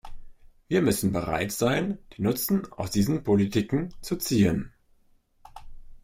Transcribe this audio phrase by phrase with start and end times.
[0.67, 4.73] Wir müssen bereit sein, den Nutzen aus diesen Politiken zu ziehen.